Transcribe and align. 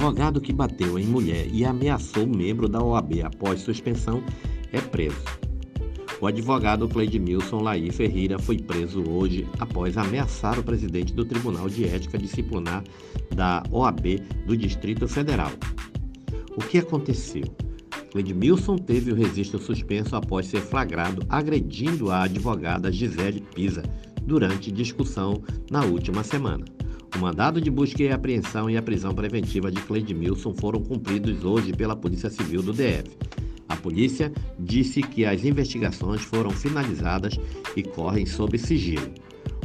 advogado 0.00 0.40
que 0.40 0.50
bateu 0.50 0.98
em 0.98 1.04
mulher 1.04 1.46
e 1.52 1.62
ameaçou 1.62 2.26
membro 2.26 2.66
da 2.66 2.82
OAB 2.82 3.20
após 3.22 3.60
suspensão 3.60 4.24
é 4.72 4.80
preso. 4.80 5.22
O 6.22 6.26
advogado 6.26 6.88
Cleidmilson 6.88 7.60
Laí 7.60 7.90
Ferreira 7.90 8.38
foi 8.38 8.56
preso 8.56 9.04
hoje 9.10 9.46
após 9.58 9.98
ameaçar 9.98 10.58
o 10.58 10.62
presidente 10.62 11.12
do 11.12 11.22
Tribunal 11.22 11.68
de 11.68 11.84
Ética 11.84 12.16
Disciplinar 12.16 12.82
da 13.34 13.62
OAB 13.70 14.22
do 14.46 14.56
Distrito 14.56 15.06
Federal. 15.06 15.52
O 16.56 16.60
que 16.60 16.78
aconteceu? 16.78 17.44
Cleidmilson 18.10 18.76
teve 18.76 19.12
o 19.12 19.14
registro 19.14 19.58
suspenso 19.58 20.16
após 20.16 20.46
ser 20.46 20.62
flagrado 20.62 21.22
agredindo 21.28 22.10
a 22.10 22.22
advogada 22.22 22.90
Gisele 22.90 23.42
Pisa 23.54 23.82
durante 24.22 24.72
discussão 24.72 25.42
na 25.70 25.84
última 25.84 26.24
semana. 26.24 26.64
O 27.14 27.18
mandado 27.18 27.60
de 27.60 27.70
busca 27.70 28.02
e 28.02 28.10
apreensão 28.10 28.70
e 28.70 28.76
a 28.76 28.82
prisão 28.82 29.14
preventiva 29.14 29.70
de 29.70 29.80
Cleidmilson 29.82 30.54
foram 30.54 30.80
cumpridos 30.80 31.44
hoje 31.44 31.72
pela 31.72 31.96
Polícia 31.96 32.30
Civil 32.30 32.62
do 32.62 32.72
DF. 32.72 33.16
A 33.68 33.76
polícia 33.76 34.32
disse 34.58 35.02
que 35.02 35.24
as 35.24 35.44
investigações 35.44 36.22
foram 36.22 36.50
finalizadas 36.50 37.38
e 37.76 37.82
correm 37.82 38.26
sob 38.26 38.56
sigilo. 38.58 39.10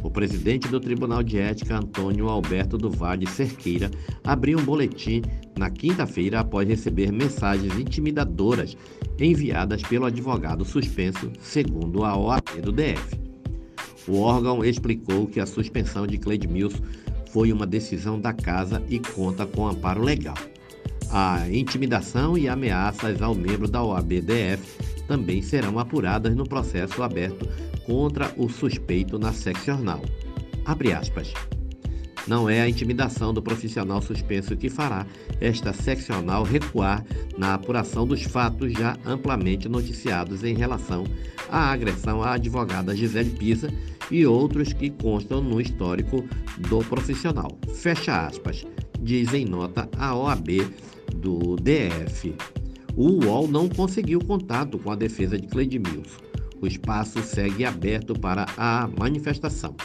O 0.04 0.12
presidente 0.12 0.68
do 0.68 0.80
Tribunal 0.80 1.24
de 1.24 1.40
Ética, 1.40 1.78
Antônio 1.78 2.28
Alberto 2.28 2.78
do 2.78 2.92
Vale 2.92 3.26
Cerqueira, 3.26 3.90
abriu 4.24 4.60
um 4.60 4.64
boletim 4.64 5.24
na 5.58 5.72
quinta-feira 5.72 6.42
após 6.42 6.68
receber 6.68 7.12
mensagens 7.12 7.76
intimidadoras 7.80 8.78
enviadas 9.20 9.82
pelo 9.82 10.06
advogado 10.06 10.64
suspenso, 10.64 11.32
segundo 11.40 12.04
a 12.04 12.16
OAB 12.16 12.62
do 12.62 12.72
DF. 12.72 13.20
O 14.08 14.20
órgão 14.20 14.64
explicou 14.64 15.26
que 15.26 15.40
a 15.40 15.48
suspensão 15.48 16.06
de 16.06 16.20
Cleide 16.20 16.48
foi 17.36 17.52
uma 17.52 17.68
decisão 17.68 18.18
da 18.18 18.32
casa 18.32 18.82
e 18.88 18.98
conta 18.98 19.46
com 19.46 19.68
amparo 19.68 20.02
legal. 20.02 20.38
A 21.12 21.50
intimidação 21.50 22.38
e 22.38 22.48
ameaças 22.48 23.22
ao 23.22 23.36
membro 23.36 23.68
da 23.68 23.84
OAB-DF 23.84 25.04
também 25.06 25.42
serão 25.42 25.78
apuradas 25.78 26.34
no 26.34 26.48
processo 26.48 27.04
aberto 27.04 27.46
contra 27.86 28.32
o 28.38 28.48
suspeito 28.48 29.20
na 29.20 29.34
seccional. 29.34 30.02
Abre 30.64 30.94
aspas. 30.94 31.34
Não 32.28 32.50
é 32.50 32.62
a 32.62 32.70
intimidação 32.70 33.34
do 33.34 33.42
profissional 33.42 34.02
suspenso 34.02 34.56
que 34.56 34.70
fará 34.70 35.06
esta 35.40 35.74
seccional 35.74 36.44
recuar 36.44 37.06
na 37.38 37.54
apuração 37.54 38.08
dos 38.08 38.24
fatos 38.24 38.74
já 38.74 38.98
amplamente 39.06 39.70
noticiados 39.70 40.44
em 40.44 40.56
relação 40.56 41.04
à 41.50 41.72
agressão 41.72 42.24
à 42.24 42.34
advogada 42.34 42.96
Gisele 42.96 43.32
Pisa 43.32 43.72
e 44.10 44.26
outros 44.26 44.74
que 44.74 44.90
constam 44.90 45.42
no 45.42 45.62
histórico 45.62 46.24
do 46.70 46.80
profissional. 46.80 47.58
Fecha 47.76 48.26
aspas, 48.26 48.66
diz 49.02 49.34
em 49.34 49.46
nota 49.46 49.88
a 49.98 50.16
OAB 50.16 50.48
do 51.16 51.56
DF. 51.58 52.36
O 52.96 53.26
UOL 53.26 53.48
não 53.48 53.68
conseguiu 53.68 54.20
contato 54.20 54.80
com 54.80 54.92
a 54.92 54.96
defesa 54.96 55.38
de 55.38 55.48
Cleidmilson. 55.48 56.24
O 56.62 56.68
espaço 56.68 57.22
segue 57.22 57.66
aberto 57.66 58.18
para 58.18 58.46
a 58.58 58.88
manifestação. 58.98 59.76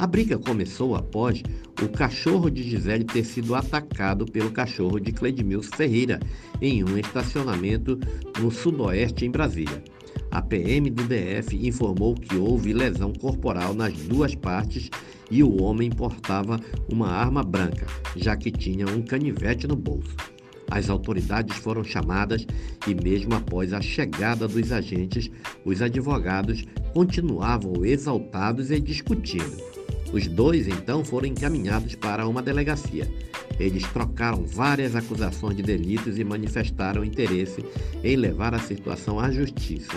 A 0.00 0.06
briga 0.06 0.38
começou 0.38 0.94
após 0.96 1.42
o 1.82 1.86
cachorro 1.86 2.48
de 2.48 2.62
Gisele 2.62 3.04
ter 3.04 3.22
sido 3.22 3.54
atacado 3.54 4.24
pelo 4.24 4.50
cachorro 4.50 4.98
de 4.98 5.12
Cleidmilson 5.12 5.76
Ferreira 5.76 6.18
em 6.58 6.82
um 6.82 6.96
estacionamento 6.96 8.00
no 8.38 8.50
sudoeste 8.50 9.26
em 9.26 9.30
Brasília. 9.30 9.84
A 10.30 10.40
PM 10.40 10.88
do 10.88 11.02
DF 11.02 11.54
informou 11.54 12.14
que 12.14 12.34
houve 12.34 12.72
lesão 12.72 13.12
corporal 13.12 13.74
nas 13.74 13.92
duas 13.92 14.34
partes 14.34 14.88
e 15.30 15.42
o 15.42 15.62
homem 15.62 15.90
portava 15.90 16.58
uma 16.90 17.08
arma 17.08 17.42
branca, 17.42 17.86
já 18.16 18.34
que 18.38 18.50
tinha 18.50 18.86
um 18.86 19.02
canivete 19.02 19.66
no 19.66 19.76
bolso. 19.76 20.16
As 20.70 20.88
autoridades 20.88 21.58
foram 21.58 21.84
chamadas 21.84 22.46
e, 22.86 22.94
mesmo 22.94 23.34
após 23.34 23.74
a 23.74 23.82
chegada 23.82 24.48
dos 24.48 24.72
agentes, 24.72 25.30
os 25.62 25.82
advogados 25.82 26.64
continuavam 26.94 27.84
exaltados 27.84 28.70
e 28.70 28.80
discutindo. 28.80 29.79
Os 30.12 30.26
dois 30.26 30.66
então 30.66 31.04
foram 31.04 31.28
encaminhados 31.28 31.94
para 31.94 32.26
uma 32.26 32.42
delegacia. 32.42 33.08
Eles 33.58 33.84
trocaram 33.84 34.44
várias 34.44 34.96
acusações 34.96 35.56
de 35.56 35.62
delitos 35.62 36.18
e 36.18 36.24
manifestaram 36.24 37.04
interesse 37.04 37.64
em 38.02 38.16
levar 38.16 38.54
a 38.54 38.58
situação 38.58 39.20
à 39.20 39.30
justiça. 39.30 39.92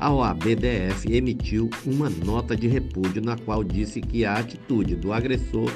A 0.00 0.10
OABDF 0.10 1.12
emitiu 1.12 1.68
uma 1.84 2.08
nota 2.08 2.56
de 2.56 2.66
repúdio 2.66 3.20
na 3.22 3.36
qual 3.36 3.62
disse 3.62 4.00
que 4.00 4.24
a 4.24 4.38
atitude 4.38 4.96
do 4.96 5.12
agressor 5.12 5.70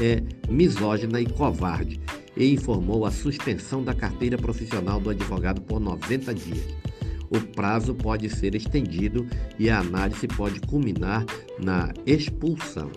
é 0.00 0.20
misógina 0.50 1.20
e 1.20 1.26
covarde 1.26 2.00
e 2.36 2.52
informou 2.52 3.06
a 3.06 3.10
suspensão 3.12 3.82
da 3.84 3.94
carteira 3.94 4.36
profissional 4.36 5.00
do 5.00 5.10
advogado 5.10 5.60
por 5.60 5.78
90 5.78 6.34
dias 6.34 6.66
o 7.30 7.40
prazo 7.40 7.94
pode 7.94 8.28
ser 8.30 8.54
estendido 8.54 9.26
e 9.58 9.68
a 9.70 9.80
análise 9.80 10.26
pode 10.26 10.60
culminar 10.60 11.24
na 11.58 11.92
expulsão. 12.06 12.90